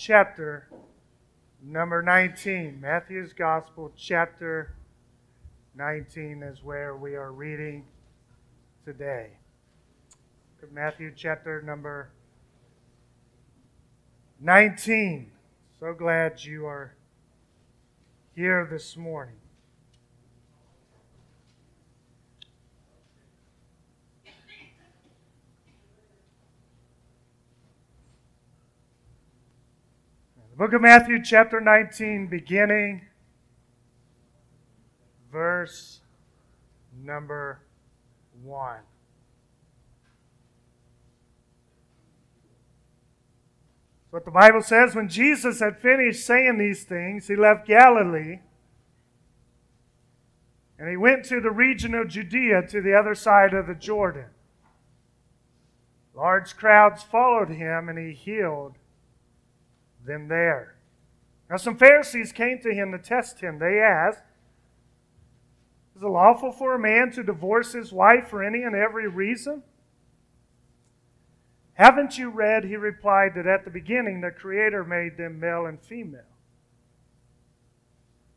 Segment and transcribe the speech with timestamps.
[0.00, 0.66] chapter
[1.62, 2.80] number 19.
[2.80, 4.74] Matthew's Gospel, chapter
[5.74, 7.84] 19, is where we are reading
[8.86, 9.32] today.
[10.72, 12.10] Matthew, chapter number
[14.40, 15.30] 19.
[15.78, 16.94] So glad you are
[18.34, 19.39] here this morning.
[30.60, 33.06] Book of Matthew, chapter 19, beginning
[35.32, 36.00] verse
[37.02, 37.62] number
[38.42, 38.80] 1.
[44.10, 48.40] What the Bible says when Jesus had finished saying these things, he left Galilee
[50.78, 54.26] and he went to the region of Judea to the other side of the Jordan.
[56.14, 58.76] Large crowds followed him and he healed
[60.04, 60.76] them there.
[61.48, 63.58] Now, some Pharisees came to him to test him.
[63.58, 64.22] They asked,
[65.96, 69.64] Is it lawful for a man to divorce his wife for any and every reason?
[71.74, 75.80] Haven't you read, he replied, that at the beginning the Creator made them male and
[75.80, 76.20] female?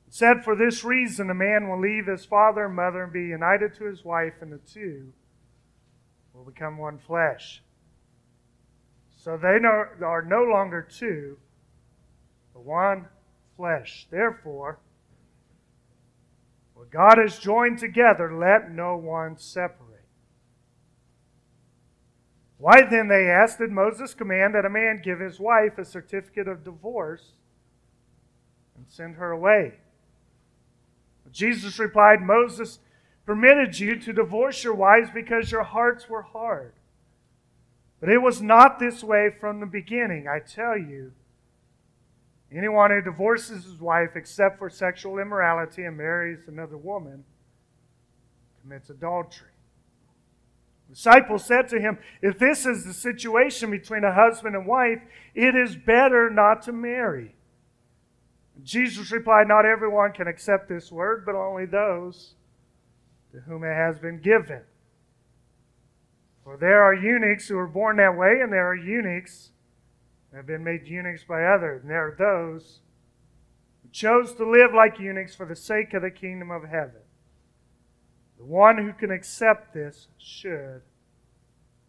[0.07, 3.23] It said, For this reason a man will leave his father and mother and be
[3.25, 5.11] united to his wife, and the two
[6.33, 7.61] will become one flesh.
[9.17, 11.37] So they are no longer two
[12.53, 13.07] the one
[13.57, 14.07] flesh.
[14.09, 14.79] Therefore,
[16.73, 19.89] what God has joined together, let no one separate.
[22.57, 26.47] Why then, they asked, did Moses command that a man give his wife a certificate
[26.47, 27.33] of divorce
[28.75, 29.73] and send her away?
[31.33, 32.79] Jesus replied, Moses
[33.25, 36.73] permitted you to divorce your wives because your hearts were hard.
[37.99, 41.13] But it was not this way from the beginning, I tell you.
[42.55, 47.23] Anyone who divorces his wife except for sexual immorality and marries another woman
[48.61, 49.49] commits adultery.
[50.87, 55.01] The disciples said to him, If this is the situation between a husband and wife,
[55.33, 57.35] it is better not to marry.
[58.61, 62.35] Jesus replied, Not everyone can accept this word, but only those
[63.31, 64.61] to whom it has been given.
[66.43, 69.49] For there are eunuchs who are born that way, and there are eunuchs
[70.35, 71.81] have been made eunuchs by others.
[71.81, 72.79] And there are those
[73.81, 77.01] who chose to live like eunuchs for the sake of the kingdom of heaven.
[78.37, 80.81] The one who can accept this should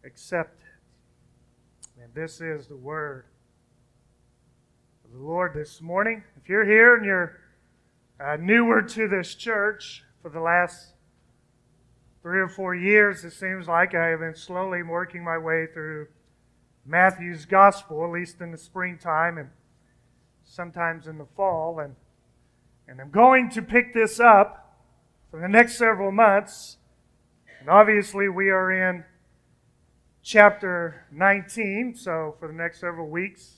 [0.05, 2.03] accept it.
[2.03, 3.25] And this is the word
[5.05, 6.23] of the Lord this morning.
[6.37, 7.41] If you're here and you're
[8.21, 10.93] uh, newer to this church for the last
[12.23, 16.09] three or four years, it seems like I have been slowly working my way through
[16.87, 19.49] Matthew's gospel, at least in the springtime and
[20.45, 21.79] sometimes in the fall.
[21.79, 21.97] And,
[22.87, 24.79] and I'm going to pick this up
[25.31, 26.77] for the next several months.
[27.61, 29.05] And obviously, we are in
[30.23, 33.57] chapter 19, so for the next several weeks,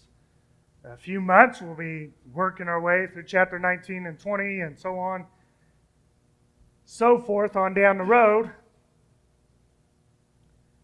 [0.84, 4.98] a few months, we'll be working our way through chapter 19 and 20 and so
[4.98, 5.26] on,
[6.84, 8.50] so forth on down the road.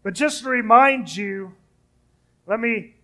[0.03, 1.53] But just to remind you,
[2.45, 2.95] let me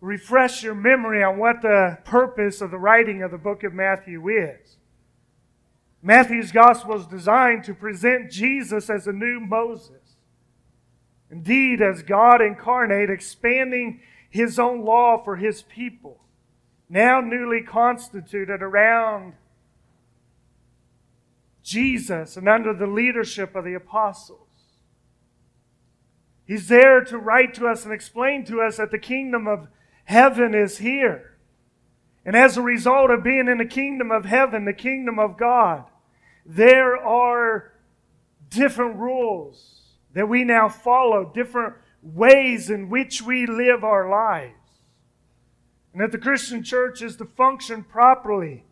[0.00, 4.28] refresh your memory on what the purpose of the writing of the book of Matthew
[4.28, 4.76] is.
[6.02, 10.16] Matthew's gospel is designed to present Jesus as a new Moses.
[11.30, 16.20] Indeed, as God incarnate, expanding his own law for his people,
[16.88, 19.34] now newly constituted around
[21.62, 24.49] Jesus and under the leadership of the apostles.
[26.50, 29.68] He's there to write to us and explain to us that the kingdom of
[30.02, 31.38] heaven is here.
[32.24, 35.84] And as a result of being in the kingdom of heaven, the kingdom of God,
[36.44, 37.74] there are
[38.48, 44.82] different rules that we now follow, different ways in which we live our lives.
[45.92, 48.64] And that the Christian church is to function properly.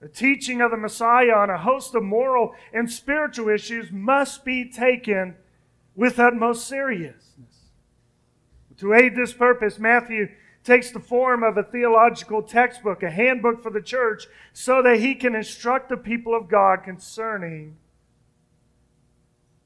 [0.00, 4.70] The teaching of the Messiah on a host of moral and spiritual issues must be
[4.70, 5.36] taken
[5.98, 7.72] with utmost seriousness.
[8.76, 10.28] To aid this purpose, Matthew
[10.62, 15.16] takes the form of a theological textbook, a handbook for the church, so that he
[15.16, 17.78] can instruct the people of God concerning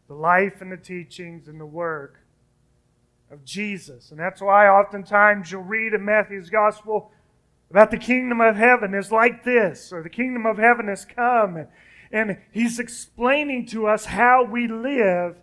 [0.08, 2.20] the life and the teachings and the work
[3.30, 4.10] of Jesus.
[4.10, 7.10] And that's why oftentimes you'll read in Matthew's gospel
[7.68, 11.66] about the kingdom of heaven is like this, or the kingdom of heaven has come.
[12.10, 15.36] And he's explaining to us how we live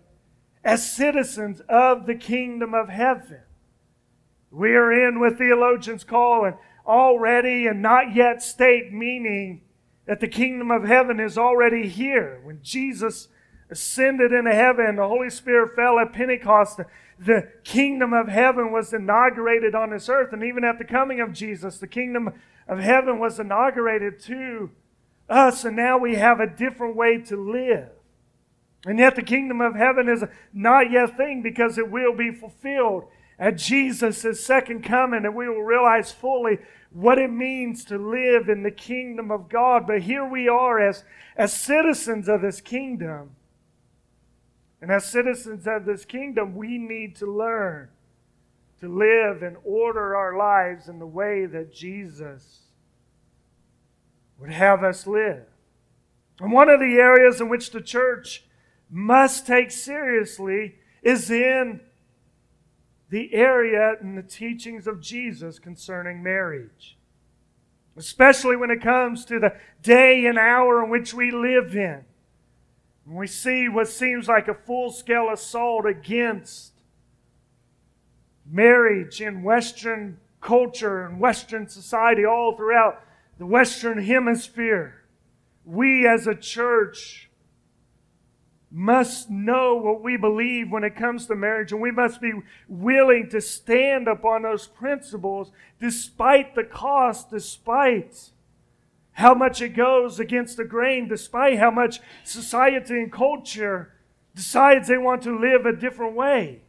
[0.69, 3.41] as citizens of the kingdom of heaven.
[4.51, 6.53] We are in what theologians call an
[6.85, 9.61] already and not yet state, meaning
[10.05, 12.39] that the kingdom of heaven is already here.
[12.43, 13.29] When Jesus
[13.71, 16.81] ascended into heaven, the Holy Spirit fell at Pentecost,
[17.17, 20.33] the kingdom of heaven was inaugurated on this earth.
[20.33, 22.31] And even at the coming of Jesus, the kingdom
[22.67, 24.69] of heaven was inaugurated to
[25.27, 25.65] us.
[25.65, 27.89] And now we have a different way to live.
[28.85, 30.23] And yet the kingdom of heaven is
[30.53, 33.05] not yet thing because it will be fulfilled
[33.37, 36.59] at Jesus' second coming, and we will realize fully
[36.91, 39.87] what it means to live in the kingdom of God.
[39.87, 41.03] But here we are as,
[41.37, 43.31] as citizens of this kingdom.
[44.81, 47.89] And as citizens of this kingdom, we need to learn
[48.79, 52.59] to live and order our lives in the way that Jesus
[54.39, 55.43] would have us live.
[56.39, 58.45] And one of the areas in which the church
[58.89, 61.81] must take seriously is in
[63.09, 66.97] the area and the teachings of Jesus concerning marriage.
[67.97, 72.05] Especially when it comes to the day and hour in which we live in.
[73.05, 76.73] We see what seems like a full scale assault against
[78.45, 83.01] marriage in Western culture and Western society all throughout
[83.37, 84.95] the Western Hemisphere,
[85.65, 87.28] we as a church
[88.71, 92.33] must know what we believe when it comes to marriage, and we must be
[92.67, 98.29] willing to stand upon those principles despite the cost, despite
[99.13, 103.91] how much it goes against the grain, despite how much society and culture
[104.35, 106.61] decides they want to live a different way.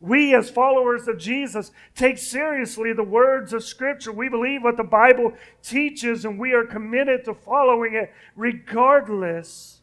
[0.00, 4.12] We, as followers of Jesus, take seriously the words of Scripture.
[4.12, 9.77] We believe what the Bible teaches, and we are committed to following it regardless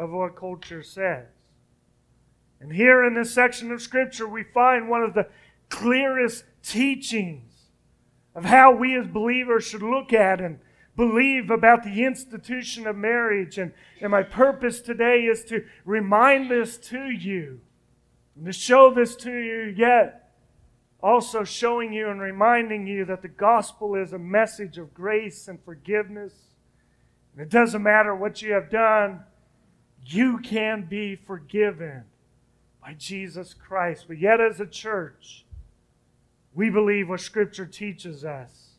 [0.00, 1.26] of what culture says.
[2.58, 5.28] And here in this section of Scripture, we find one of the
[5.68, 7.52] clearest teachings
[8.34, 10.58] of how we as believers should look at and
[10.96, 13.58] believe about the institution of marriage.
[13.58, 17.60] And, and my purpose today is to remind this to you
[18.36, 20.32] and to show this to you, yet
[21.02, 25.62] also showing you and reminding you that the gospel is a message of grace and
[25.62, 26.32] forgiveness.
[27.34, 29.24] And it doesn't matter what you have done
[30.12, 32.04] you can be forgiven
[32.82, 34.06] by Jesus Christ.
[34.08, 35.44] But yet, as a church,
[36.54, 38.70] we believe what Scripture teaches us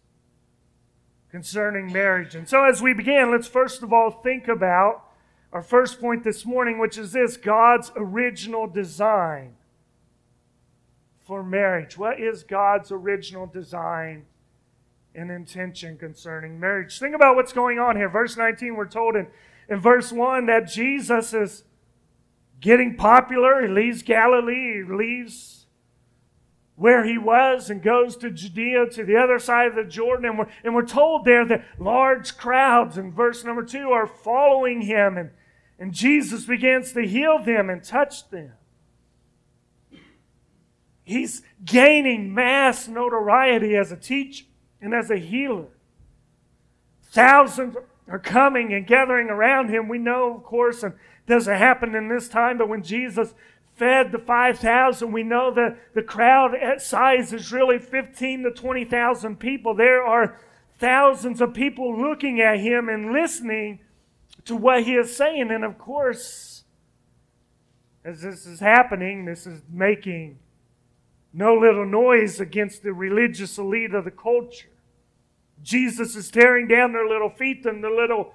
[1.29, 2.35] concerning marriage.
[2.35, 5.05] And so, as we begin, let's first of all think about
[5.53, 9.55] our first point this morning, which is this God's original design
[11.25, 11.97] for marriage.
[11.97, 14.25] What is God's original design
[15.13, 16.99] and intention concerning marriage?
[16.99, 18.09] Think about what's going on here.
[18.09, 19.27] Verse 19, we're told in
[19.71, 21.63] in verse 1 that Jesus is
[22.59, 23.61] getting popular.
[23.61, 25.65] He leaves Galilee, he leaves
[26.75, 30.25] where he was and goes to Judea to the other side of the Jordan.
[30.25, 34.81] And we're, and we're told there that large crowds in verse number 2 are following
[34.81, 35.17] him.
[35.17, 35.29] And,
[35.79, 38.51] and Jesus begins to heal them and touch them.
[41.03, 44.45] He's gaining mass notoriety as a teacher
[44.81, 45.67] and as a healer.
[47.03, 47.77] Thousands
[48.11, 49.87] are coming and gathering around him.
[49.87, 50.93] We know, of course, and
[51.27, 53.33] doesn't happen in this time, but when Jesus
[53.75, 59.73] fed the 5,000, we know that the crowd size is really 15 to 20,000 people.
[59.73, 60.37] There are
[60.77, 63.79] thousands of people looking at him and listening
[64.43, 65.49] to what he is saying.
[65.49, 66.65] And of course,
[68.03, 70.37] as this is happening, this is making
[71.33, 74.67] no little noise against the religious elite of the culture.
[75.63, 78.33] Jesus is tearing down their little feet and the little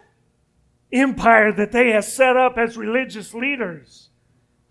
[0.92, 4.10] empire that they have set up as religious leaders.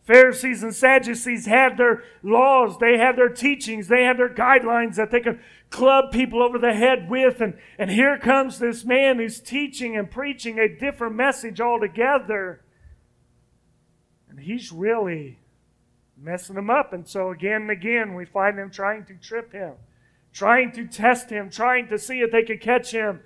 [0.06, 5.10] Pharisees and Sadducees had their laws, they had their teachings, they had their guidelines that
[5.10, 5.40] they could
[5.72, 7.42] club people over the head with.
[7.42, 12.62] And, and here comes this man who's teaching and preaching a different message altogether.
[14.30, 15.40] And he's really
[16.16, 16.94] messing them up.
[16.94, 19.74] And so again and again, we find them trying to trip him
[20.36, 23.22] trying to test him, trying to see if they could catch him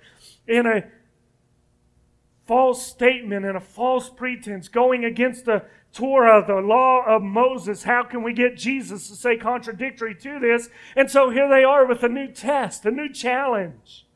[0.46, 0.84] in a
[2.46, 7.82] false statement and a false pretense, going against the Torah, the law of Moses.
[7.82, 10.68] How can we get Jesus to say contradictory to this?
[10.94, 14.06] And so here they are with a new test, a new challenge.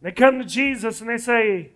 [0.00, 1.72] They come to Jesus and they say,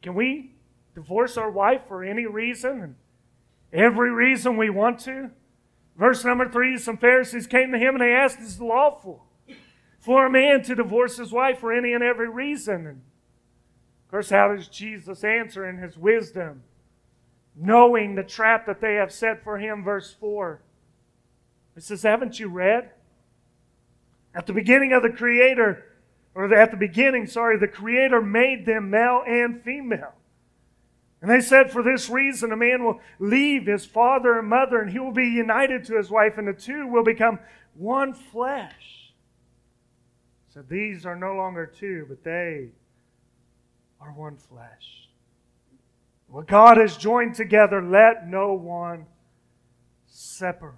[0.00, 0.54] Can we
[0.94, 2.96] divorce our wife for any reason
[3.70, 5.30] and every reason we want to?
[5.96, 9.26] Verse number three some Pharisees came to him and they asked, Is it lawful
[9.98, 12.86] for a man to divorce his wife for any and every reason?
[12.86, 13.02] And
[14.04, 16.62] of course, how does Jesus answer in his wisdom?
[17.54, 20.62] Knowing the trap that they have set for him, verse 4.
[21.74, 22.90] He says, Haven't you read?
[24.34, 25.84] At the beginning of the Creator,
[26.34, 30.14] or at the beginning, sorry, the Creator made them male and female.
[31.22, 34.90] And they said, For this reason, a man will leave his father and mother, and
[34.90, 37.38] he will be united to his wife, and the two will become
[37.74, 39.12] one flesh.
[40.48, 42.70] So these are no longer two, but they
[44.00, 45.08] are one flesh.
[46.26, 49.06] What God has joined together, let no one
[50.06, 50.74] separate.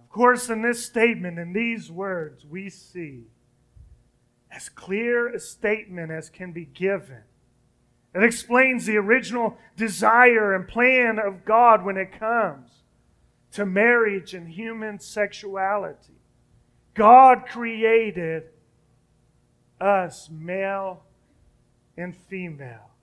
[0.00, 3.24] Of course, in this statement, in these words, we see
[4.50, 7.22] as clear a statement as can be given.
[8.14, 12.70] It explains the original desire and plan of God when it comes
[13.52, 16.14] to marriage and human sexuality.
[16.94, 18.44] God created
[19.80, 21.02] us male
[21.96, 22.94] and female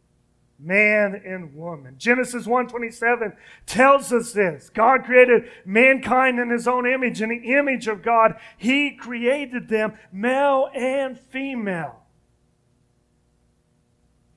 [0.63, 1.95] man and woman.
[1.97, 4.69] Genesis 1:27 tells us this.
[4.69, 9.93] God created mankind in his own image in the image of God he created them
[10.11, 12.00] male and female.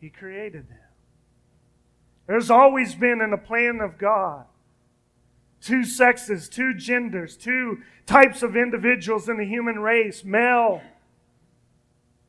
[0.05, 0.77] He created them.
[2.27, 4.45] There's always been in the plan of God
[5.63, 10.83] two sexes, two genders, two types of individuals in the human race, male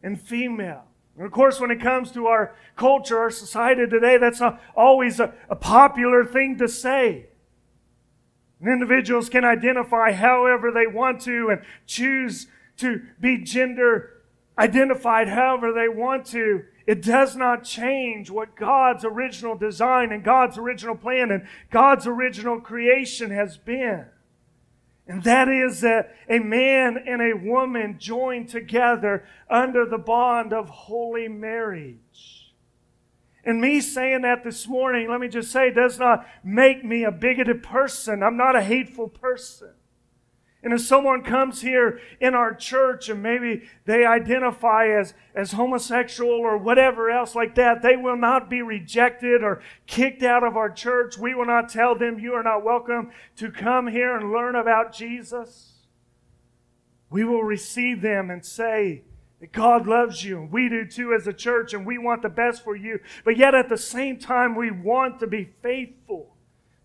[0.01, 0.86] and female.
[1.17, 5.20] And of course, when it comes to our culture, our society today, that's not always
[5.20, 7.25] a, a popular thing to say.
[8.62, 14.15] And individuals can identify however they want to and choose to be gender
[14.58, 16.63] identified however they want to.
[16.88, 22.62] It does not change what God's original design and God's original plan and God's original
[22.62, 24.06] creation has been.
[25.08, 30.70] And that is that a man and a woman joined together under the bond of
[30.70, 32.54] holy marriage.
[33.44, 37.12] And me saying that this morning, let me just say, does not make me a
[37.12, 38.24] bigoted person.
[38.24, 39.74] I'm not a hateful person.
[40.65, 46.31] And if someone comes here in our church and maybe they identify as, as homosexual
[46.31, 50.72] or whatever else like that, they will not be rejected or kicked out of our
[50.72, 51.19] church.
[51.19, 54.91] We will not tell them you are not welcome to come here and learn about
[54.91, 55.84] Jesus.
[57.12, 59.03] We will receive them and say,
[59.41, 62.29] that God loves you, and we do too as a church, and we want the
[62.29, 63.01] best for you.
[63.25, 66.38] But yet at the same time, we want to be faithful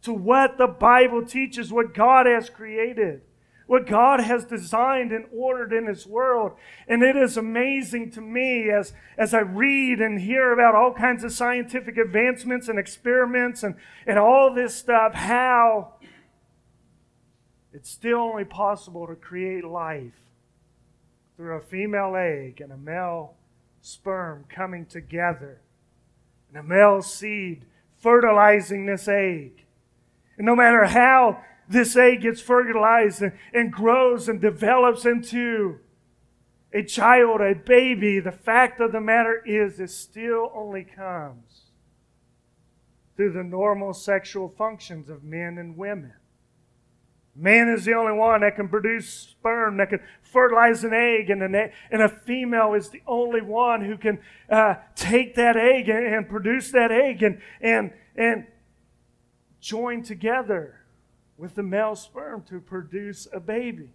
[0.03, 3.23] to what the Bible teaches, what God has created
[3.71, 6.57] what God has designed and ordered in His world.
[6.89, 11.23] And it is amazing to me as, as I read and hear about all kinds
[11.23, 13.77] of scientific advancements and experiments and,
[14.09, 15.93] and all this stuff, how
[17.73, 20.19] it's still only possible to create life
[21.37, 23.37] through a female egg and a male
[23.83, 25.61] sperm coming together,
[26.49, 27.67] and a male seed
[27.99, 29.65] fertilizing this egg.
[30.37, 35.79] And no matter how this egg gets fertilized and, and grows and develops into
[36.73, 41.63] a child, a baby, the fact of the matter is, it still only comes
[43.17, 46.13] through the normal sexual functions of men and women.
[47.37, 51.43] Man is the only one that can produce sperm, that can fertilize an egg, and,
[51.43, 56.05] an, and a female is the only one who can uh, take that egg and,
[56.05, 58.47] and produce that egg and, and, and
[59.61, 60.80] join together
[61.41, 63.95] with the male sperm to produce a baby.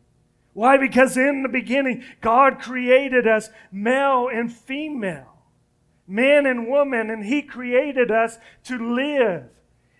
[0.54, 0.78] Why?
[0.78, 5.44] Because in the beginning, God created us male and female,
[6.08, 9.50] man and woman, and He created us to live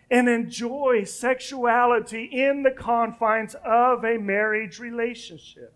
[0.10, 5.74] and enjoy sexuality in the confines of a marriage relationship.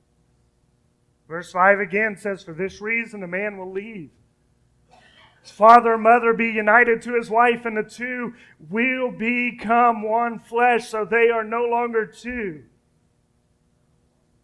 [1.27, 4.09] Verse 5 again says, For this reason, a man will leave
[5.41, 8.33] his father and mother be united to his wife, and the two
[8.69, 10.89] will become one flesh.
[10.89, 12.63] So they are no longer two,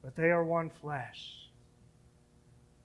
[0.03, 1.49] but they are one flesh.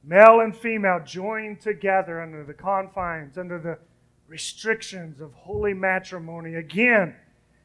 [0.03, 3.79] Male and female joined together under the confines, under the
[4.27, 6.55] restrictions of holy matrimony.
[6.55, 7.15] Again,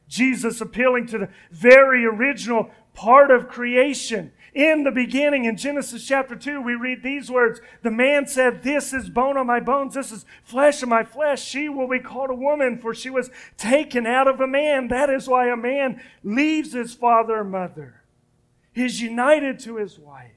[0.08, 6.34] Jesus appealing to the very original part of creation in the beginning, in Genesis chapter
[6.34, 10.10] 2, we read these words The man said, This is bone of my bones, this
[10.10, 11.44] is flesh of my flesh.
[11.44, 14.88] She will be called a woman, for she was taken out of a man.
[14.88, 18.00] That is why a man leaves his father and mother,
[18.72, 20.30] He's united to his wife.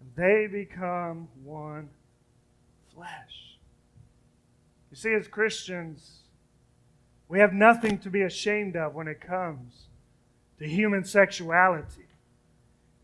[0.00, 1.88] And they become one
[2.94, 3.58] flesh.
[4.92, 6.20] You see, as Christians,
[7.26, 9.87] we have nothing to be ashamed of when it comes
[10.58, 12.06] to human sexuality.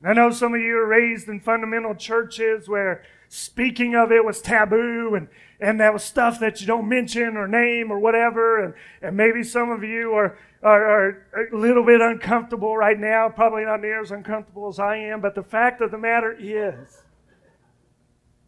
[0.01, 4.25] And I know some of you are raised in fundamental churches where speaking of it
[4.25, 5.29] was taboo and,
[5.61, 8.63] and that was stuff that you don't mention or name or whatever.
[8.63, 13.29] And, and maybe some of you are, are, are a little bit uncomfortable right now,
[13.29, 17.03] probably not near as uncomfortable as I am, but the fact of the matter is,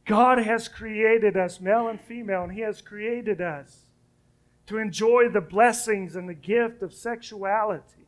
[0.05, 3.87] God has created us, male and female, and He has created us
[4.67, 8.06] to enjoy the blessings and the gift of sexuality.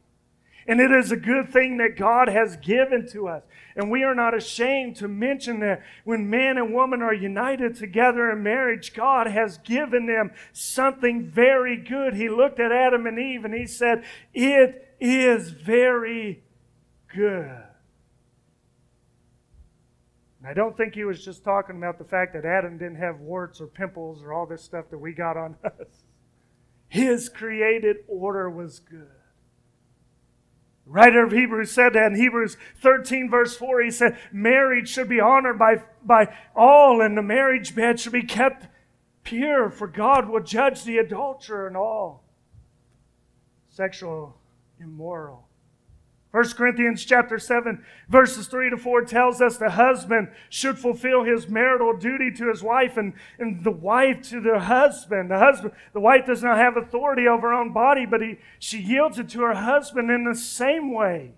[0.68, 3.42] And it is a good thing that God has given to us.
[3.74, 8.30] And we are not ashamed to mention that when man and woman are united together
[8.30, 12.14] in marriage, God has given them something very good.
[12.14, 16.42] He looked at Adam and Eve and he said, It is very
[17.14, 17.64] good.
[20.46, 23.58] I don't think he was just talking about the fact that Adam didn't have warts
[23.62, 26.04] or pimples or all this stuff that we got on us.
[26.88, 29.17] His created order was good
[30.88, 35.20] writer of Hebrews said that in Hebrews 13, verse 4, he said, Marriage should be
[35.20, 38.66] honored by, by all, and the marriage bed should be kept
[39.22, 42.24] pure, for God will judge the adulterer and all
[43.68, 44.36] sexual
[44.80, 45.47] immoral.
[46.30, 51.48] 1 Corinthians chapter 7 verses 3 to 4 tells us the husband should fulfill his
[51.48, 55.30] marital duty to his wife and, and the wife to the husband.
[55.30, 58.78] The husband the wife does not have authority over her own body, but he, she
[58.78, 61.32] yields it to her husband in the same way.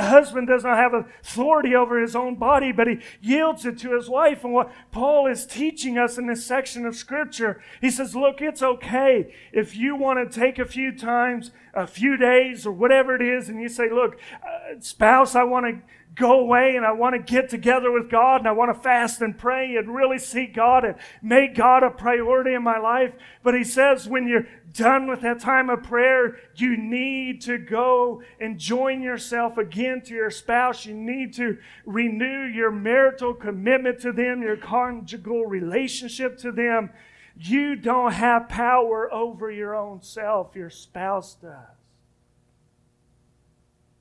[0.00, 3.94] The husband does not have authority over his own body, but he yields it to
[3.94, 4.44] his wife.
[4.44, 8.62] And what Paul is teaching us in this section of Scripture, he says, Look, it's
[8.62, 13.20] okay if you want to take a few times, a few days, or whatever it
[13.20, 15.82] is, and you say, Look, uh, spouse, I want to
[16.14, 19.20] go away and I want to get together with God and I want to fast
[19.20, 23.14] and pray and really seek God and make God a priority in my life.
[23.42, 28.22] But he says when you're done with that time of prayer, you need to go
[28.40, 30.86] and join yourself again to your spouse.
[30.86, 36.90] You need to renew your marital commitment to them, your conjugal relationship to them.
[37.36, 41.54] You don't have power over your own self, your spouse does.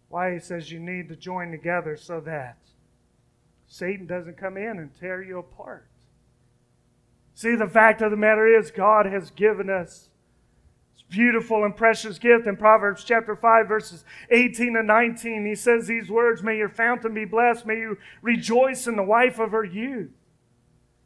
[0.09, 2.57] Why he says you need to join together so that
[3.67, 5.87] Satan doesn't come in and tear you apart.
[7.35, 10.08] See, the fact of the matter is, God has given us
[11.09, 15.45] beautiful and precious gift in Proverbs chapter 5, verses 18 and 19.
[15.45, 19.39] He says these words May your fountain be blessed, may you rejoice in the wife
[19.39, 20.11] of her youth.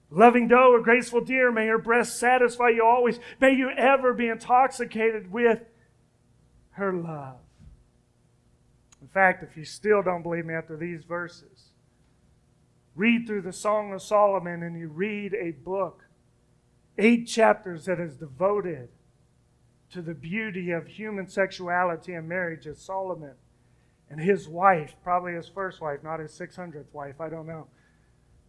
[0.10, 3.20] Loving doe or graceful deer, may her breast satisfy you always.
[3.42, 5.62] May you ever be intoxicated with
[6.72, 7.38] her love.
[9.02, 11.72] In fact, if you still don't believe me after these verses,
[12.96, 16.06] read through the Song of Solomon and you read a book,
[16.98, 18.90] eight chapters that is devoted
[19.94, 23.36] to the beauty of human sexuality and marriage as Solomon
[24.10, 27.68] and his wife, probably his first wife, not his 600th wife, I don't know.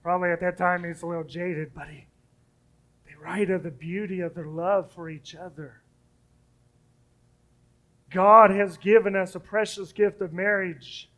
[0.03, 2.07] Probably at that time he's a little jaded, but he,
[3.07, 5.83] they write of the beauty of their love for each other.
[8.11, 11.11] God has given us a precious gift of marriage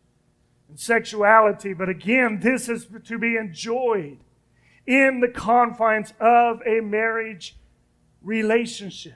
[0.68, 4.18] and sexuality, but again, this is to be enjoyed
[4.86, 7.56] in the confines of a marriage
[8.22, 9.14] relationship.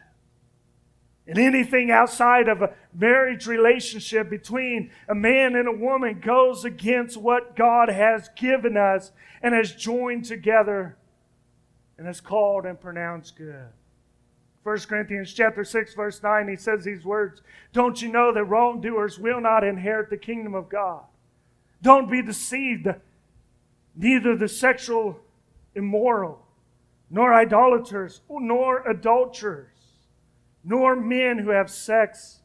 [1.30, 7.16] And anything outside of a marriage relationship between a man and a woman goes against
[7.16, 10.96] what God has given us and has joined together
[11.96, 13.68] and has called and pronounced good.
[14.64, 19.16] 1 Corinthians chapter 6 verse 9 he says these words, "Don't you know that wrongdoers
[19.16, 21.04] will not inherit the kingdom of God?
[21.80, 22.88] Don't be deceived.
[23.94, 25.20] Neither the sexual
[25.76, 26.44] immoral,
[27.08, 29.69] nor idolaters, nor adulterers,
[30.64, 32.40] nor men who have sex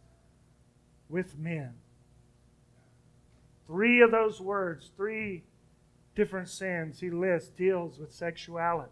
[1.10, 1.76] with men."
[3.68, 5.44] Three of those words, three
[6.16, 8.92] different sins he lists deals with sexuality.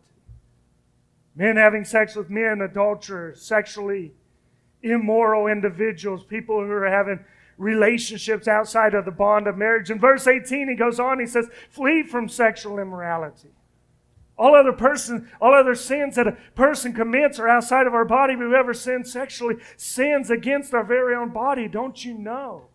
[1.35, 4.13] Men having sex with men, adulterers, sexually
[4.81, 7.23] immoral individuals, people who are having
[7.57, 9.89] relationships outside of the bond of marriage.
[9.89, 13.49] In verse 18, he goes on, he says, Flee from sexual immorality.
[14.43, 18.35] All other person, all other sins that a person commits are outside of our body.
[18.35, 21.69] But whoever sins sexually sins against our very own body.
[21.69, 22.65] Don't you know?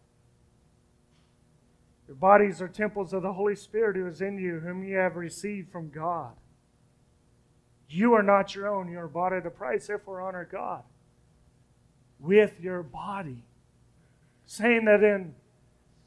[2.07, 5.17] Your bodies are temples of the Holy Spirit who is in you, whom you have
[5.17, 6.33] received from God.
[7.87, 8.91] You are not your own.
[8.91, 9.89] You are bought at a price.
[9.89, 10.85] Therefore, honor God
[12.19, 13.45] with your body.
[14.47, 15.35] Saying that in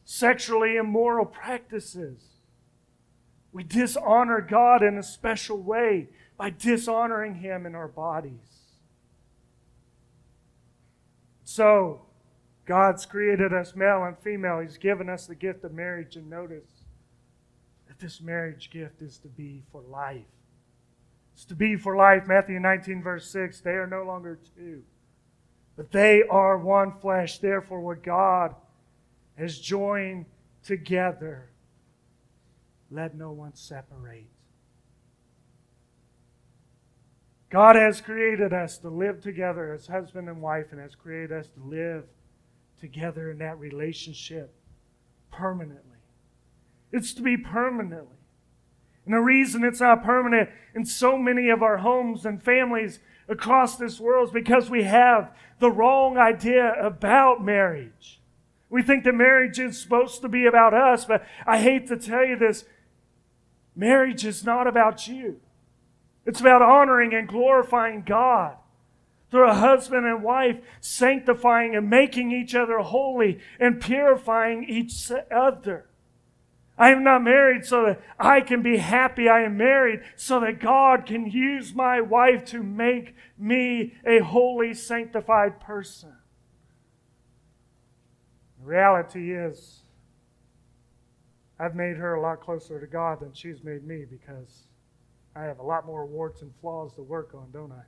[0.06, 2.31] sexually immoral practices,
[3.54, 8.62] we dishonor God in a special way by dishonoring Him in our bodies.
[11.44, 12.02] So,
[12.66, 14.60] God's created us male and female.
[14.60, 16.16] He's given us the gift of marriage.
[16.16, 16.86] And notice
[17.88, 20.24] that this marriage gift is to be for life.
[21.34, 22.24] It's to be for life.
[22.28, 23.60] Matthew 19, verse 6.
[23.62, 24.84] They are no longer two,
[25.76, 27.40] But they are one flesh.
[27.40, 28.56] Therefore, what God
[29.38, 30.26] has joined
[30.64, 31.51] together,
[32.92, 34.28] let no one separate.
[37.50, 41.50] God has created us to live together as husband and wife and has created us
[41.50, 42.06] to live
[42.80, 44.54] together in that relationship
[45.32, 45.98] permanently.
[46.92, 48.18] It's to be permanently.
[49.06, 53.78] And the reason it's not permanent in so many of our homes and families across
[53.78, 58.22] this world is because we have the wrong idea about marriage.
[58.70, 62.26] We think that marriage is supposed to be about us, but I hate to tell
[62.26, 62.64] you this
[63.76, 65.40] marriage is not about you.
[66.26, 68.58] It's about honoring and glorifying God
[69.32, 75.86] through a husband and wife sanctifying and making each other holy and purifying each other.
[76.78, 79.30] I am not married so that I can be happy.
[79.30, 84.74] I am married so that God can use my wife to make me a holy,
[84.74, 86.14] sanctified person.
[88.60, 89.82] The reality is,
[91.62, 94.64] I've made her a lot closer to God than she's made me because
[95.36, 97.84] I have a lot more warts and flaws to work on, don't I?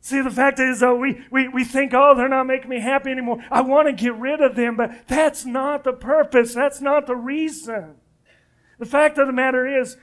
[0.00, 3.10] See, the fact is, though, we, we, we think, oh, they're not making me happy
[3.10, 3.44] anymore.
[3.50, 6.54] I want to get rid of them, but that's not the purpose.
[6.54, 7.96] That's not the reason.
[8.78, 9.98] The fact of the matter is,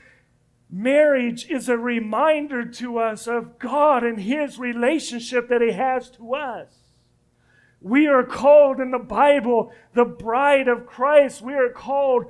[0.70, 6.34] marriage is a reminder to us of God and His relationship that He has to
[6.34, 6.83] us.
[7.84, 11.42] We are called in the Bible the bride of Christ.
[11.42, 12.24] We are called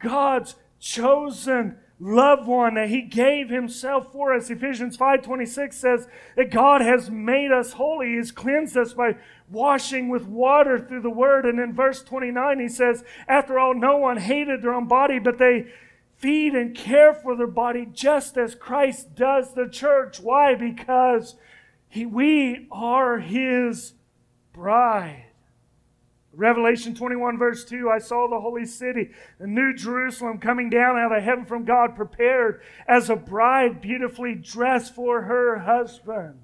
[0.00, 4.50] God's chosen loved one that he gave himself for us.
[4.50, 8.16] Ephesians 5:26 says that God has made us holy.
[8.16, 9.16] He's cleansed us by
[9.48, 11.46] washing with water through the word.
[11.46, 15.38] And in verse 29 he says, after all no one hated their own body, but
[15.38, 15.66] they
[16.16, 20.18] feed and care for their body just as Christ does the church.
[20.18, 20.56] Why?
[20.56, 21.36] Because
[21.88, 23.94] he, we are his
[24.58, 25.24] bride.
[26.32, 31.16] Revelation 21, verse 2 I saw the holy city, the new Jerusalem, coming down out
[31.16, 36.40] of heaven from God, prepared as a bride beautifully dressed for her husband.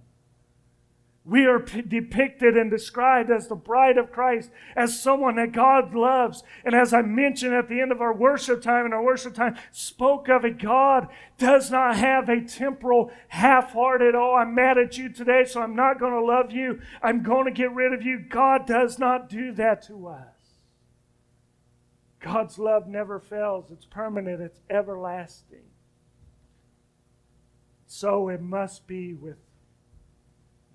[1.26, 5.94] We are p- depicted and described as the bride of Christ, as someone that God
[5.94, 6.42] loves.
[6.66, 9.56] And as I mentioned at the end of our worship time, and our worship time
[9.72, 11.08] spoke of it, God
[11.38, 15.74] does not have a temporal, half hearted, oh, I'm mad at you today, so I'm
[15.74, 16.80] not going to love you.
[17.02, 18.18] I'm going to get rid of you.
[18.18, 20.28] God does not do that to us.
[22.20, 25.64] God's love never fails, it's permanent, it's everlasting.
[27.87, 29.37] So it must be with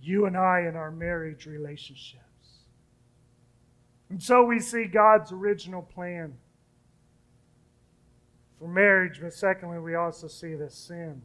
[0.01, 2.23] you and I in our marriage relationships.
[4.09, 6.33] And so we see God's original plan
[8.57, 11.21] for marriage, but secondly, we also see the sin.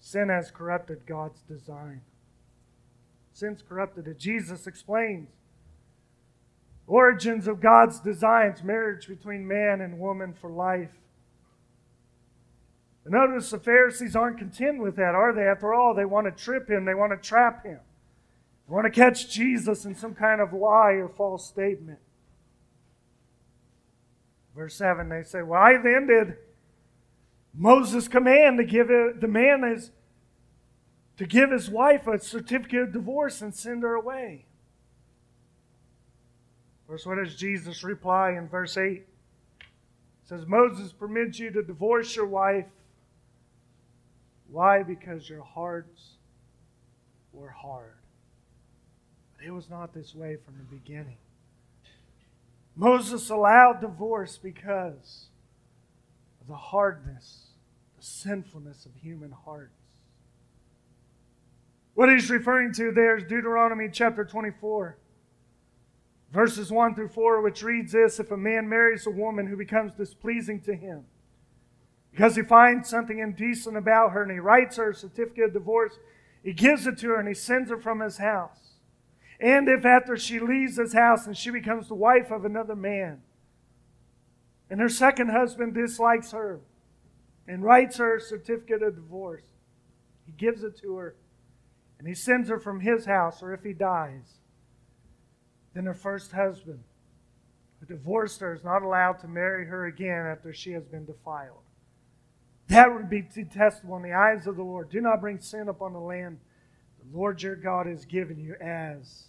[0.00, 2.02] Sin has corrupted God's design.
[3.32, 4.18] Sin's corrupted it.
[4.18, 5.28] Jesus explains
[6.86, 10.92] origins of God's designs, marriage between man and woman for life.
[13.06, 15.44] And notice the Pharisees aren't content with that, are they?
[15.44, 17.78] After all, they want to trip him, they want to trap him.
[18.66, 22.00] They want to catch Jesus in some kind of lie or false statement.
[24.56, 26.34] Verse 7, they say, Why then did
[27.54, 29.92] Moses command to give it, the man is
[31.16, 34.46] to give his wife a certificate of divorce and send her away?
[36.88, 38.94] Verse, what does Jesus reply in verse 8?
[38.94, 39.06] It
[40.24, 42.66] says, Moses permits you to divorce your wife
[44.50, 44.82] why?
[44.82, 46.16] Because your hearts
[47.32, 47.96] were hard.
[49.36, 51.18] But it was not this way from the beginning.
[52.74, 55.26] Moses allowed divorce because
[56.40, 57.46] of the hardness,
[57.96, 59.72] the sinfulness of human hearts.
[61.94, 64.98] What he's referring to there is Deuteronomy chapter 24,
[66.30, 69.92] verses 1 through 4, which reads this If a man marries a woman who becomes
[69.94, 71.06] displeasing to him,
[72.16, 75.98] because he finds something indecent about her and he writes her a certificate of divorce.
[76.42, 78.76] He gives it to her and he sends her from his house.
[79.38, 83.20] And if after she leaves his house and she becomes the wife of another man,
[84.70, 86.60] and her second husband dislikes her
[87.46, 89.44] and writes her a certificate of divorce,
[90.24, 91.16] he gives it to her
[91.98, 94.38] and he sends her from his house, or if he dies,
[95.74, 96.82] then her first husband,
[97.78, 101.65] who divorced her, is not allowed to marry her again after she has been defiled.
[102.68, 104.90] That would be detestable in the eyes of the Lord.
[104.90, 106.38] Do not bring sin upon the land
[106.98, 109.26] the Lord your God has given you as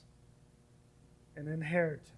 [1.35, 2.09] an inheritance.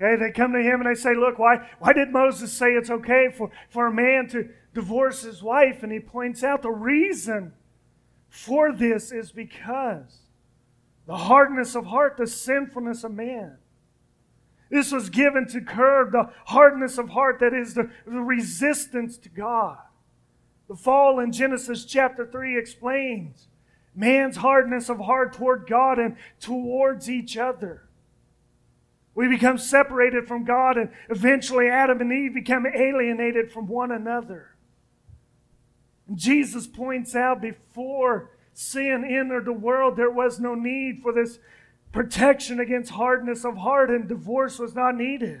[0.00, 2.90] Okay, they come to him and they say, Look, why, why did Moses say it's
[2.90, 5.82] okay for, for a man to divorce his wife?
[5.82, 7.52] And he points out the reason
[8.28, 10.18] for this is because
[11.06, 13.56] the hardness of heart, the sinfulness of man.
[14.70, 19.28] This was given to curb the hardness of heart, that is, the, the resistance to
[19.28, 19.78] God.
[20.68, 23.48] The fall in Genesis chapter 3 explains
[23.94, 27.88] man's hardness of heart toward God and towards each other.
[29.14, 34.50] We become separated from God, and eventually Adam and Eve become alienated from one another.
[36.06, 41.38] And Jesus points out before sin entered the world, there was no need for this
[41.98, 45.40] protection against hardness of heart, and divorce was not needed.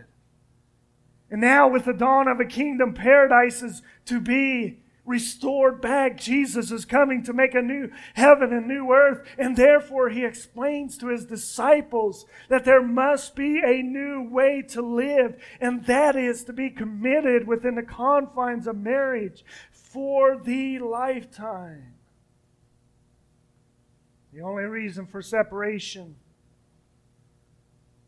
[1.30, 6.18] And now, with the dawn of a kingdom, paradise is to be restored back.
[6.18, 9.24] Jesus is coming to make a new heaven and new earth.
[9.38, 14.82] And therefore, he explains to his disciples that there must be a new way to
[14.82, 21.94] live, and that is to be committed within the confines of marriage for the lifetime.
[24.32, 26.16] The only reason for separation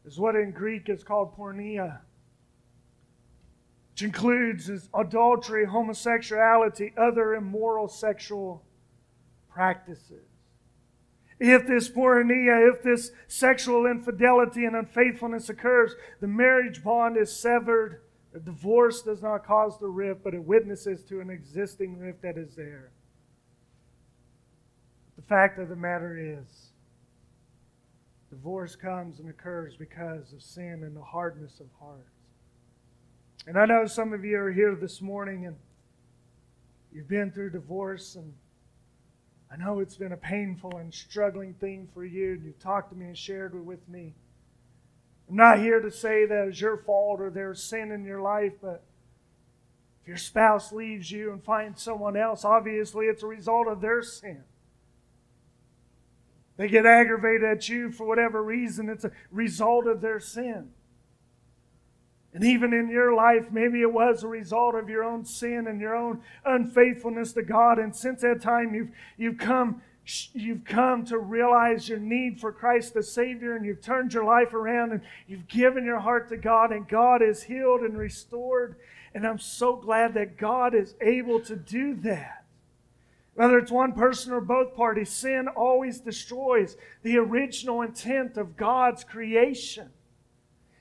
[0.05, 2.01] is what in Greek is called porneia,
[3.93, 8.65] which includes adultery, homosexuality, other immoral sexual
[9.49, 10.25] practices.
[11.39, 18.03] If this porneia, if this sexual infidelity and unfaithfulness occurs, the marriage bond is severed.
[18.33, 22.37] The divorce does not cause the rift, but it witnesses to an existing rift that
[22.37, 22.93] is there.
[25.17, 26.70] The fact of the matter is,
[28.31, 32.07] divorce comes and occurs because of sin and the hardness of heart.
[33.47, 35.57] And I know some of you are here this morning and
[36.93, 38.33] you've been through divorce, and
[39.51, 42.97] I know it's been a painful and struggling thing for you, and you've talked to
[42.97, 44.15] me and shared with me.
[45.29, 48.53] I'm not here to say that it's your fault or there's sin in your life,
[48.61, 48.85] but
[50.03, 54.03] if your spouse leaves you and finds someone else, obviously it's a result of their
[54.03, 54.43] sin.
[56.61, 58.91] They get aggravated at you for whatever reason.
[58.91, 60.73] It's a result of their sin.
[62.35, 65.81] And even in your life, maybe it was a result of your own sin and
[65.81, 67.79] your own unfaithfulness to God.
[67.79, 69.81] And since that time, you've, you've come
[70.35, 74.53] you've come to realize your need for Christ the Savior and you've turned your life
[74.53, 78.77] around and you've given your heart to God and God is healed and restored.
[79.15, 82.40] And I'm so glad that God is able to do that.
[83.41, 89.03] Whether it's one person or both parties, sin always destroys the original intent of God's
[89.03, 89.89] creation.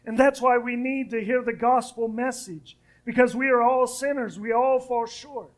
[0.06, 4.38] And that's why we need to hear the gospel message, because we are all sinners.
[4.38, 5.52] We all fall short.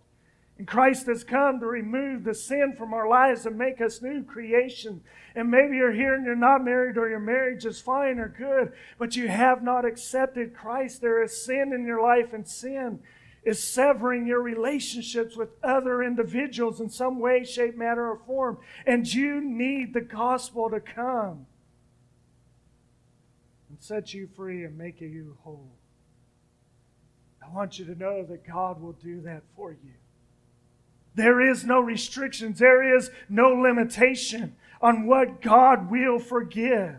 [0.60, 4.22] And Christ has come to remove the sin from our lives and make us new
[4.22, 5.02] creation.
[5.34, 8.74] And maybe you're here and you're not married or your marriage is fine or good,
[9.00, 11.02] but you have not accepted Christ.
[11.02, 13.00] There is sin in your life, and sin
[13.44, 18.58] is severing your relationships with other individuals in some way, shape, matter, or form.
[18.86, 21.48] And you need the gospel to come
[23.70, 25.72] and set you free and make you whole.
[27.44, 29.94] I want you to know that God will do that for you.
[31.16, 36.96] There is no restrictions, there is no limitation on what God will forgive.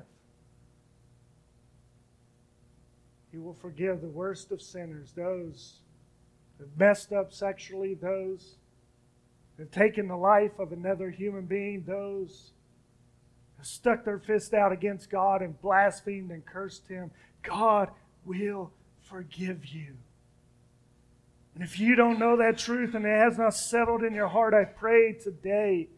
[3.30, 5.81] He will forgive the worst of sinners, those
[6.62, 8.56] have messed up sexually, those
[9.58, 12.52] have taken the life of another human being, those
[13.58, 17.10] have stuck their fist out against God and blasphemed and cursed Him.
[17.42, 17.90] God
[18.24, 18.72] will
[19.02, 19.96] forgive you.
[21.54, 24.54] And if you don't know that truth and it has not settled in your heart,
[24.54, 25.88] I pray today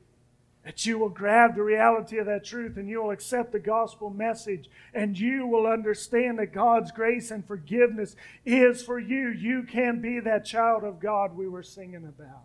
[0.65, 4.09] that you will grab the reality of that truth and you will accept the gospel
[4.09, 9.29] message and you will understand that God's grace and forgiveness is for you.
[9.29, 12.45] You can be that child of God we were singing about.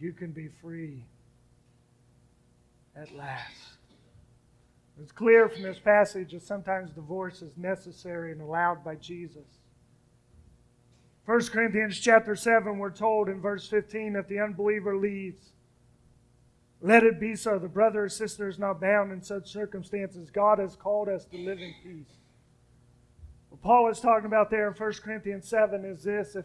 [0.00, 1.04] You can be free
[2.96, 3.78] at last.
[5.00, 9.46] It's clear from this passage that sometimes divorce is necessary and allowed by Jesus.
[11.26, 15.53] 1 Corinthians chapter 7, we're told in verse 15 that the unbeliever leaves
[16.84, 17.58] let it be so.
[17.58, 20.30] The brother or sister is not bound in such circumstances.
[20.30, 22.12] God has called us to live in peace.
[23.48, 26.44] What Paul is talking about there in 1 Corinthians 7 is this if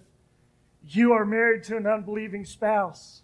[0.88, 3.23] you are married to an unbelieving spouse,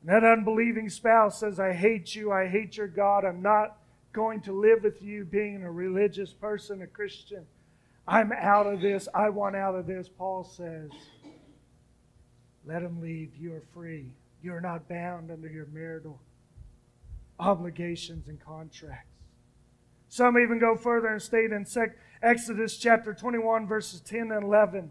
[0.00, 3.78] and that unbelieving spouse says, I hate you, I hate your God, I'm not
[4.12, 7.46] going to live with you being a religious person, a Christian.
[8.06, 10.08] I'm out of this, I want out of this.
[10.08, 10.90] Paul says,
[12.64, 14.12] let him leave, you are free.
[14.42, 16.20] You're not bound under your marital
[17.38, 19.08] obligations and contracts.
[20.08, 21.64] Some even go further and state in
[22.22, 24.90] Exodus chapter 21, verses 10 and 11.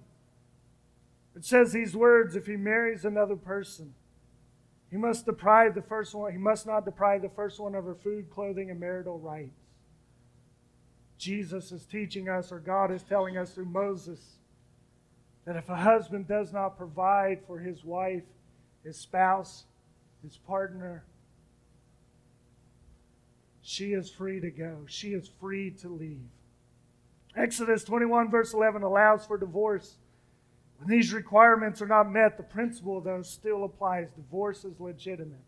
[1.36, 3.94] It says these words if he marries another person,
[4.90, 7.96] He must deprive the first one, he must not deprive the first one of her
[7.96, 9.62] food, clothing, and marital rights.
[11.18, 14.38] Jesus is teaching us, or God is telling us through Moses,
[15.46, 18.24] that if a husband does not provide for his wife,
[18.84, 19.66] his spouse,
[20.24, 21.04] his partner,
[23.62, 24.80] she is free to go.
[24.88, 26.28] She is free to leave.
[27.36, 29.98] Exodus 21, verse 11, allows for divorce.
[30.78, 34.10] When these requirements are not met, the principle, though, still applies.
[34.16, 35.44] Divorce is legitimate.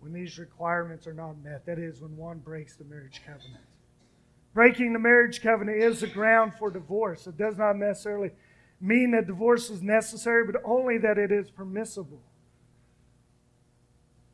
[0.00, 3.64] When these requirements are not met, that is, when one breaks the marriage covenant.
[4.54, 7.26] Breaking the marriage covenant is the ground for divorce.
[7.26, 8.30] It does not necessarily
[8.80, 12.22] mean that divorce is necessary, but only that it is permissible.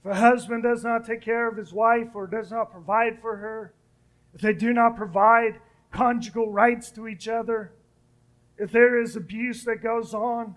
[0.05, 3.37] If a husband does not take care of his wife or does not provide for
[3.37, 3.75] her,
[4.35, 7.73] if they do not provide conjugal rights to each other,
[8.59, 10.57] if there is abuse that goes on,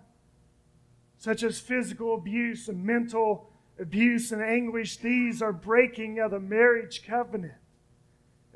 [1.17, 7.03] such as physical abuse and mental abuse and anguish, these are breaking of the marriage
[7.05, 7.53] covenant,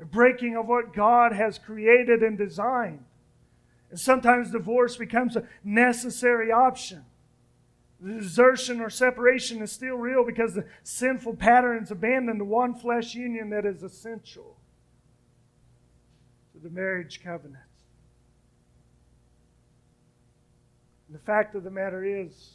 [0.00, 3.04] a breaking of what God has created and designed.
[3.92, 7.04] And sometimes divorce becomes a necessary option.
[8.00, 13.14] The desertion or separation is still real because the sinful patterns abandon the one flesh
[13.14, 14.56] union that is essential
[16.54, 17.62] to the marriage covenant.
[21.06, 22.54] And the fact of the matter is,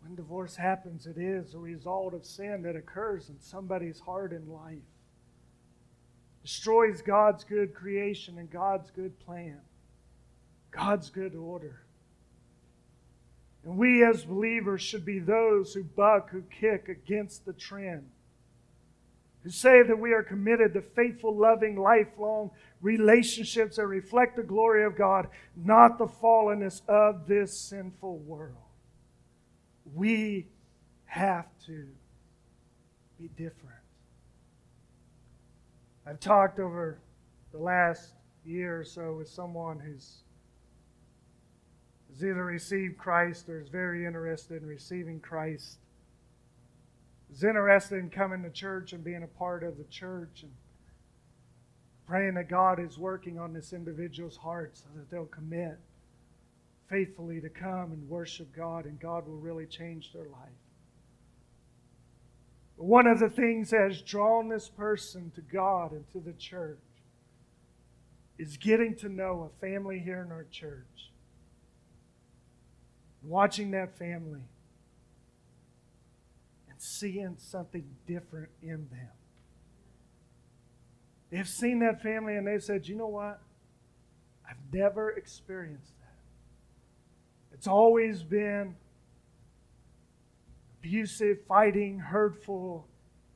[0.00, 4.48] when divorce happens, it is a result of sin that occurs in somebody's heart and
[4.48, 4.78] life.
[6.40, 9.58] Destroys God's good creation and God's good plan,
[10.72, 11.82] God's good order.
[13.64, 18.08] And we as believers should be those who buck, who kick against the trend,
[19.44, 24.84] who say that we are committed to faithful, loving, lifelong relationships that reflect the glory
[24.84, 28.56] of God, not the fallenness of this sinful world.
[29.94, 30.48] We
[31.04, 31.86] have to
[33.20, 33.76] be different.
[36.04, 36.98] I've talked over
[37.52, 40.22] the last year or so with someone who's
[42.12, 45.78] has either received Christ or is very interested in receiving Christ,
[47.32, 50.52] is interested in coming to church and being a part of the church, and
[52.06, 55.78] praying that God is working on this individual's heart so that they'll commit
[56.90, 60.50] faithfully to come and worship God, and God will really change their life.
[62.76, 66.34] But one of the things that has drawn this person to God and to the
[66.34, 66.78] church
[68.36, 71.11] is getting to know a family here in our church
[73.24, 74.42] watching that family
[76.68, 79.10] and seeing something different in them.
[81.30, 83.40] They've seen that family and they've said, you know what?
[84.48, 87.54] I've never experienced that.
[87.54, 88.76] It's always been
[90.78, 92.86] abusive, fighting, hurtful,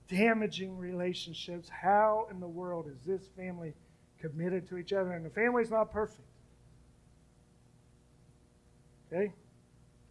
[0.09, 1.69] damaging relationships.
[1.69, 3.73] How in the world is this family
[4.21, 5.13] committed to each other?
[5.13, 6.29] And the family's not perfect.
[9.11, 9.33] Okay?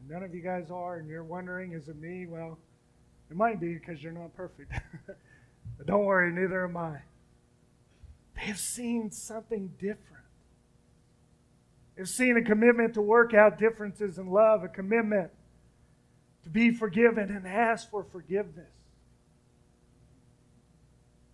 [0.08, 2.28] None of you guys are, and you're wondering, is it me?
[2.28, 2.58] Well,
[3.30, 4.72] it might be because you're not perfect.
[5.78, 7.00] but don't worry, neither am I.
[8.36, 10.26] They have seen something different.
[11.96, 15.32] They've seen a commitment to work out differences in love, a commitment
[16.44, 18.70] to be forgiven and ask for forgiveness.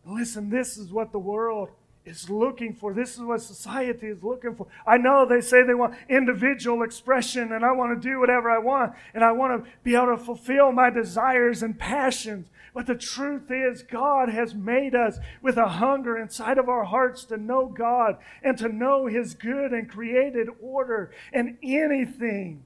[0.05, 1.69] Listen, this is what the world
[2.05, 2.93] is looking for.
[2.93, 4.67] This is what society is looking for.
[4.87, 8.57] I know they say they want individual expression and I want to do whatever I
[8.57, 12.47] want and I want to be able to fulfill my desires and passions.
[12.73, 17.25] But the truth is, God has made us with a hunger inside of our hearts
[17.25, 21.11] to know God and to know His good and created order.
[21.33, 22.63] And anything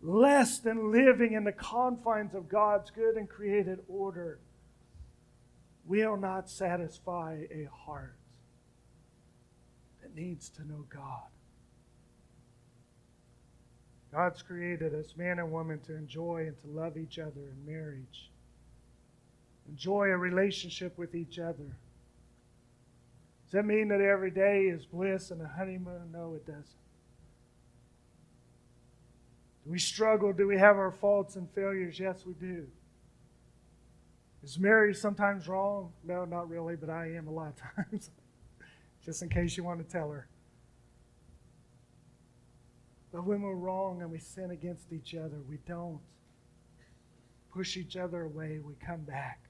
[0.00, 4.38] less than living in the confines of God's good and created order
[5.84, 8.15] will not satisfy a heart
[10.16, 11.28] needs to know God.
[14.12, 18.30] God's created us, man and woman, to enjoy and to love each other in marriage.
[19.68, 21.76] Enjoy a relationship with each other.
[23.44, 26.12] Does that mean that every day is bliss and a honeymoon?
[26.12, 26.64] No, it doesn't.
[29.64, 30.32] Do we struggle?
[30.32, 31.98] Do we have our faults and failures?
[31.98, 32.66] Yes, we do.
[34.42, 35.92] Is Mary sometimes wrong?
[36.04, 37.56] No, not really, but I am a lot of
[37.90, 38.10] times
[39.06, 40.26] just in case you want to tell her.
[43.12, 46.00] But when we're wrong and we sin against each other, we don't
[47.54, 48.58] push each other away.
[48.62, 49.40] We come back.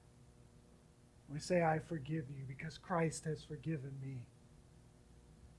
[1.33, 4.19] We say, I forgive you because Christ has forgiven me.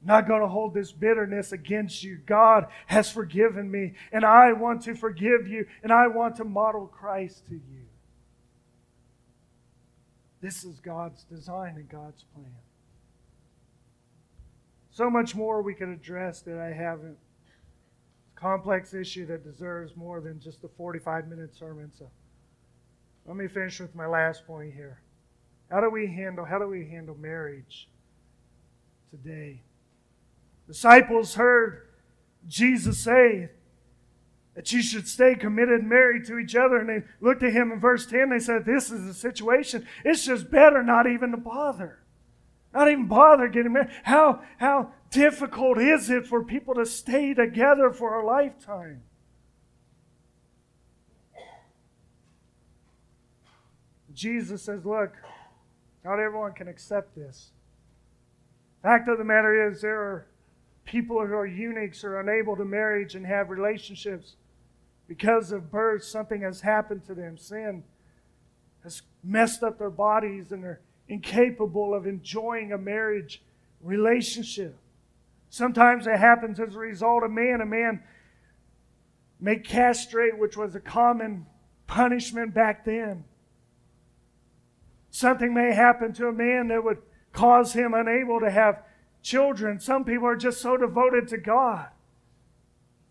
[0.01, 2.19] I'm not going to hold this bitterness against you.
[2.25, 6.85] God has forgiven me, and I want to forgive you, and I want to model
[6.85, 7.87] Christ to you.
[10.39, 12.53] This is God's design and God's plan.
[14.97, 17.19] So much more we could address that I haven't.
[18.33, 21.91] Complex issue that deserves more than just a 45 minute sermon.
[21.95, 22.09] So
[23.27, 25.03] let me finish with my last point here.
[25.69, 27.87] How do we handle how do we handle marriage
[29.11, 29.61] today?
[30.65, 31.89] Disciples heard
[32.47, 33.51] Jesus say
[34.55, 36.77] that you should stay committed and married to each other.
[36.77, 38.31] And they looked at him in verse 10.
[38.31, 39.85] They said, This is a situation.
[40.03, 41.99] It's just better not even to bother.
[42.77, 43.89] Not even bother getting married.
[44.03, 49.01] How, how difficult is it for people to stay together for a lifetime?
[54.13, 55.15] Jesus says, Look,
[56.05, 57.49] not everyone can accept this.
[58.83, 60.27] Fact of the matter is, there are
[60.85, 64.35] people who are eunuchs or unable to marry and have relationships
[65.07, 66.03] because of birth.
[66.03, 67.39] Something has happened to them.
[67.39, 67.83] Sin
[68.83, 73.41] has messed up their bodies and they're incapable of enjoying a marriage
[73.81, 74.75] relationship.
[75.49, 77.61] Sometimes it happens as a result of man.
[77.61, 78.03] A man
[79.39, 81.45] may castrate, which was a common
[81.85, 83.23] punishment back then.
[85.09, 86.99] Something may happen to a man that would
[87.31, 88.83] cause him unable to have
[89.21, 89.79] children.
[89.79, 91.87] Some people are just so devoted to God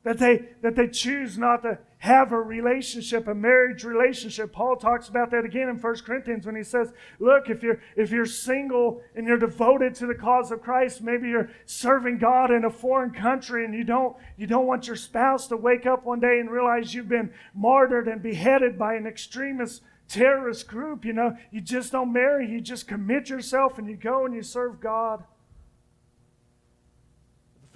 [0.07, 4.53] that they that they choose not to have a relationship, a marriage relationship.
[4.53, 8.13] Paul talks about that again in 1 Corinthians when he says, look, if you're if
[8.13, 12.65] you're single and you're devoted to the cause of Christ, maybe you're serving God in
[12.65, 16.21] a foreign country and you don't you don't want your spouse to wake up one
[16.21, 21.37] day and realize you've been martyred and beheaded by an extremist terrorist group, you know,
[21.51, 25.25] you just don't marry, you just commit yourself and you go and you serve God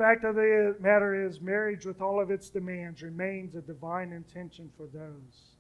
[0.01, 4.71] fact of the matter is, marriage, with all of its demands, remains a divine intention
[4.75, 5.59] for those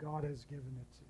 [0.00, 1.04] God has given it to.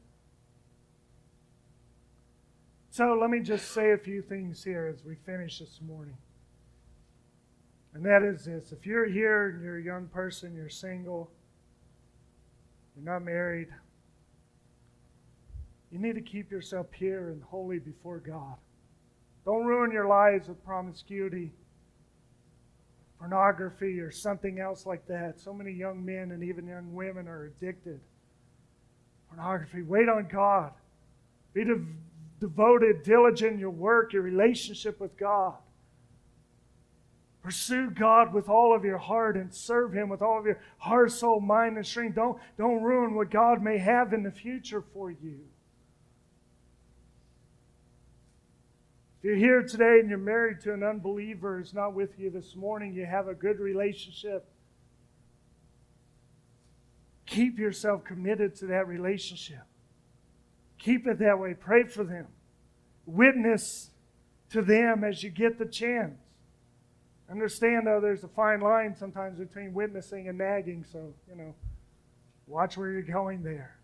[2.90, 6.16] So let me just say a few things here as we finish this morning.
[7.92, 11.30] And that is this if you're here and you're a young person, you're single,
[12.96, 13.68] you're not married,
[15.92, 18.56] you need to keep yourself pure and holy before God.
[19.44, 21.52] Don't ruin your lives with promiscuity
[23.18, 25.40] pornography or something else like that.
[25.40, 28.00] So many young men and even young women are addicted.
[29.28, 29.82] Pornography.
[29.82, 30.72] Wait on God.
[31.52, 31.84] Be de-
[32.40, 35.54] devoted, diligent in your work, your relationship with God.
[37.42, 41.12] Pursue God with all of your heart and serve Him with all of your heart,
[41.12, 42.14] soul, mind, and strength.
[42.14, 45.40] Don't, don't ruin what God may have in the future for you.
[49.18, 52.54] If you're here today and you're married to an unbeliever who's not with you this
[52.54, 54.48] morning, you have a good relationship.
[57.26, 59.64] Keep yourself committed to that relationship.
[60.78, 61.54] Keep it that way.
[61.54, 62.28] Pray for them.
[63.06, 63.90] Witness
[64.50, 66.20] to them as you get the chance.
[67.28, 71.54] Understand, though, there's a fine line sometimes between witnessing and nagging, so, you know,
[72.46, 73.77] watch where you're going there.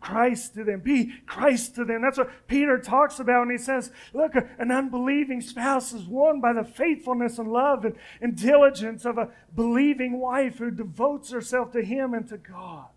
[0.00, 0.80] Christ to them.
[0.80, 2.02] Be Christ to them.
[2.02, 6.52] That's what Peter talks about when he says, Look, an unbelieving spouse is won by
[6.52, 11.82] the faithfulness and love and, and diligence of a believing wife who devotes herself to
[11.82, 12.88] him and to God.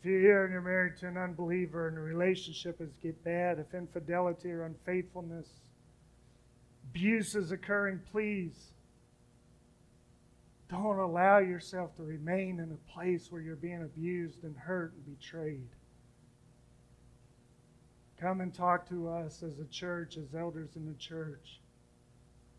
[0.00, 3.58] If you're here and you're married to an unbeliever and the relationship is get bad,
[3.58, 5.46] if infidelity or unfaithfulness,
[6.88, 8.72] abuse is occurring, please
[10.70, 15.18] don't allow yourself to remain in a place where you're being abused and hurt and
[15.18, 15.68] betrayed.
[18.20, 21.60] Come and talk to us as a church, as elders in the church.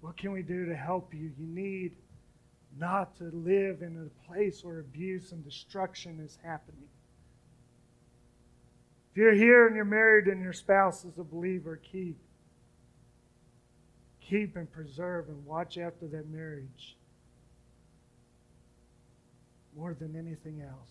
[0.02, 1.32] What can we do to help you?
[1.38, 1.94] You need
[2.78, 6.90] not to live in a place where abuse and destruction is happening.
[9.12, 12.18] If you're here and you're married and your spouse is a believer, keep.
[14.22, 16.98] Keep and preserve and watch after that marriage
[19.76, 20.90] more than anything else.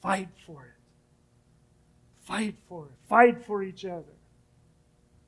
[0.00, 2.24] Fight for it.
[2.24, 2.92] Fight for it.
[3.08, 4.04] Fight for each other.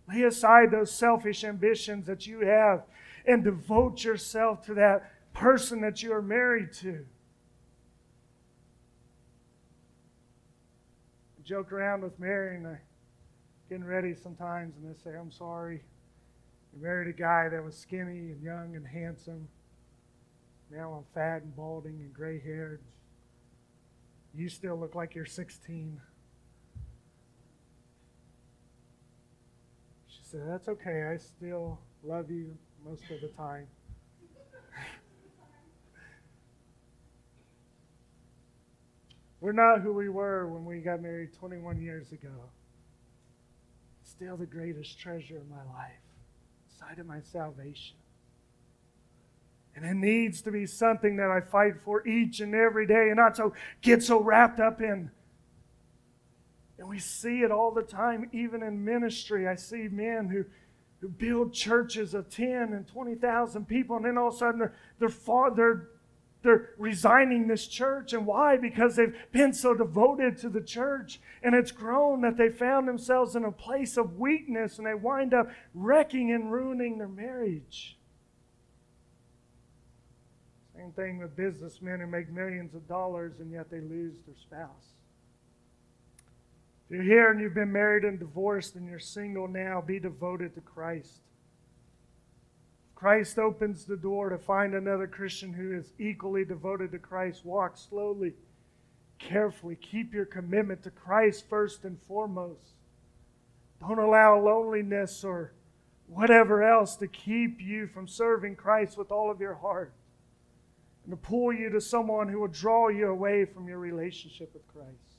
[0.09, 2.82] Lay aside those selfish ambitions that you have
[3.26, 7.07] and devote yourself to that person that you are married to.
[11.38, 12.78] I joke around with Mary and I
[13.68, 15.80] getting ready sometimes and they say, I'm sorry.
[16.74, 19.49] You married a guy that was skinny and young and handsome.
[20.71, 22.81] Now I'm fat and balding and gray haired.
[24.33, 26.01] You still look like you're 16.
[30.07, 31.11] She said, That's okay.
[31.12, 33.66] I still love you most of the time.
[39.41, 42.31] We're not who we were when we got married 21 years ago.
[44.05, 45.99] Still the greatest treasure of my life,
[46.79, 47.97] side of my salvation.
[49.77, 53.16] And it needs to be something that I fight for each and every day and
[53.16, 55.11] not so get so wrapped up in.
[56.79, 59.47] And we see it all the time, even in ministry.
[59.47, 60.45] I see men who,
[61.01, 64.75] who build churches of 10 and 20,000 people, and then all of a sudden they're,
[64.99, 65.89] they're, far, they're
[66.43, 68.12] they're resigning this church.
[68.12, 68.57] And why?
[68.57, 73.37] Because they've been so devoted to the church and it's grown that they found themselves
[73.37, 77.99] in a place of weakness and they wind up wrecking and ruining their marriage.
[80.81, 84.95] Same thing with businessmen who make millions of dollars and yet they lose their spouse.
[86.89, 90.55] If you're here and you've been married and divorced and you're single now, be devoted
[90.55, 91.20] to Christ.
[92.95, 97.45] Christ opens the door to find another Christian who is equally devoted to Christ.
[97.45, 98.33] Walk slowly,
[99.18, 99.76] carefully.
[99.76, 102.72] Keep your commitment to Christ first and foremost.
[103.81, 105.53] Don't allow loneliness or
[106.07, 109.93] whatever else to keep you from serving Christ with all of your heart
[111.05, 114.67] and to pull you to someone who will draw you away from your relationship with
[114.69, 115.17] Christ.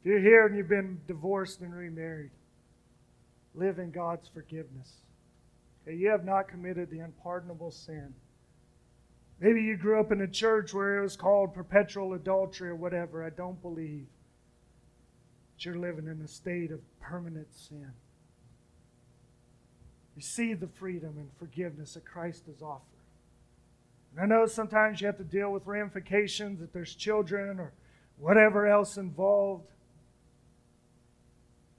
[0.00, 2.30] If you're here and you've been divorced and remarried,
[3.54, 4.92] live in God's forgiveness
[5.84, 8.14] that you have not committed the unpardonable sin.
[9.40, 13.24] Maybe you grew up in a church where it was called perpetual adultery or whatever.
[13.24, 14.06] I don't believe
[15.56, 17.92] that you're living in a state of permanent sin.
[20.16, 22.97] Receive the freedom and forgiveness that Christ has offered.
[24.12, 27.72] And I know sometimes you have to deal with ramifications if there's children or
[28.18, 29.66] whatever else involved.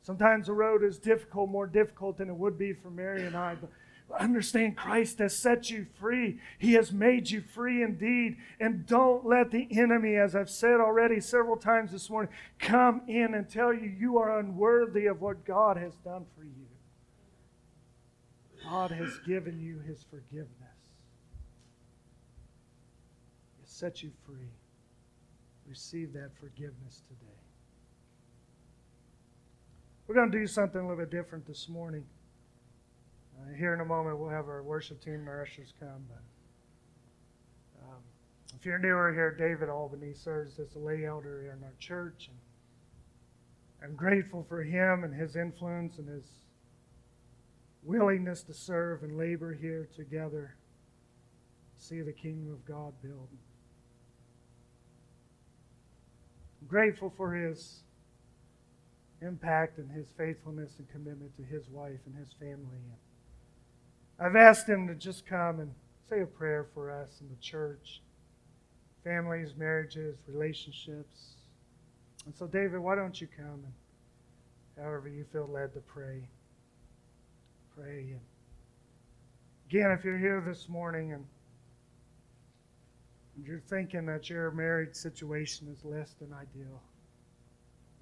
[0.02, 3.56] Sometimes the road is difficult, more difficult than it would be for Mary and I.
[3.56, 3.70] But
[4.18, 6.40] Understand Christ has set you free.
[6.58, 8.38] He has made you free indeed.
[8.60, 13.34] And don't let the enemy, as I've said already several times this morning, come in
[13.36, 16.68] and tell you you are unworthy of what God has done for you.
[18.64, 20.50] God has given you his forgiveness.
[23.56, 24.52] He has set you free.
[25.66, 27.32] Receive that forgiveness today.
[30.06, 32.04] We're going to do something a little bit different this morning.
[33.40, 36.04] Uh, here in a moment, we'll have our worship team and our ushers come.
[36.10, 36.22] But
[37.86, 38.02] um,
[38.58, 42.30] if you're newer here, David Albany serves as a lay elder here in our church.
[42.30, 42.38] And
[43.82, 46.26] I'm grateful for him and his influence and his
[47.84, 50.58] willingness to serve and labor here together,
[51.78, 53.30] see the kingdom of God build.
[56.62, 57.84] I'm grateful for his
[59.22, 62.80] impact and his faithfulness and commitment to his wife and his family.
[64.20, 65.74] I've asked him to just come and
[66.10, 68.02] say a prayer for us in the church
[69.04, 71.36] families, marriages, relationships.
[72.26, 73.74] And so, David, why don't you come and
[74.78, 76.28] however you feel led to pray?
[77.76, 78.12] Pray.
[78.12, 78.20] And
[79.70, 81.26] again, if you're here this morning and
[83.46, 86.82] you're thinking that your marriage situation is less than ideal,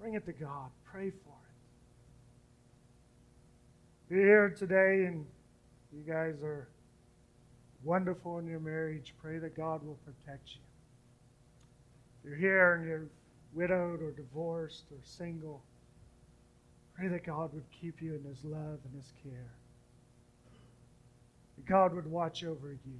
[0.00, 0.70] bring it to God.
[0.84, 1.34] Pray for
[4.10, 4.14] it.
[4.14, 5.26] You're here today and
[5.92, 6.68] you guys are
[7.84, 9.14] wonderful in your marriage.
[9.20, 10.60] Pray that God will protect you.
[12.18, 13.08] If you're here and you're
[13.52, 15.62] widowed or divorced or single,
[16.94, 19.52] pray that God would keep you in His love and His care.
[21.66, 22.98] God would watch over you.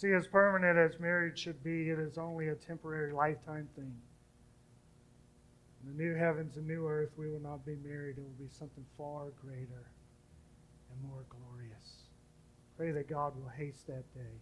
[0.00, 3.94] See, as permanent as marriage should be, it is only a temporary lifetime thing.
[5.82, 8.16] In the new heavens and new earth, we will not be married.
[8.16, 9.90] It will be something far greater
[10.90, 12.06] and more glorious.
[12.78, 14.40] Pray that God will haste that day.